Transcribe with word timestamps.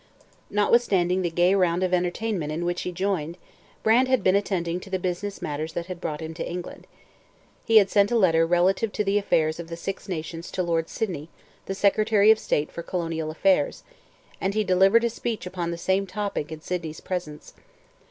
Notwithstanding 0.49 1.21
the 1.21 1.29
gay 1.29 1.53
round 1.53 1.83
of 1.83 1.93
entertainment 1.93 2.51
in 2.51 2.65
which 2.65 2.81
he 2.81 2.91
joined, 2.91 3.37
Brant 3.83 4.07
had 4.07 4.23
been 4.23 4.35
attending 4.35 4.79
to 4.79 4.89
the 4.89 4.97
business 4.97 5.43
matters 5.43 5.73
that 5.73 5.85
had 5.85 6.01
brought 6.01 6.21
him 6.21 6.33
to 6.33 6.49
England. 6.49 6.87
He 7.65 7.77
had 7.77 7.91
sent 7.91 8.09
a 8.09 8.17
letter 8.17 8.43
relative 8.47 8.91
to 8.93 9.03
the 9.03 9.19
affairs 9.19 9.59
of 9.59 9.67
the 9.67 9.77
Six 9.77 10.09
Nations 10.09 10.49
to 10.53 10.63
Lord 10.63 10.89
Sydney, 10.89 11.29
the 11.67 11.75
secretary 11.75 12.31
of 12.31 12.39
state 12.39 12.71
for 12.71 12.81
Colonial 12.81 13.29
Affairs, 13.29 13.83
and 14.41 14.55
he 14.55 14.63
delivered 14.63 15.03
a 15.03 15.09
speech 15.11 15.45
upon 15.45 15.69
the 15.69 15.77
same 15.77 16.07
topic 16.07 16.51
in 16.51 16.61
Sydney's 16.61 16.99
presence. 16.99 17.53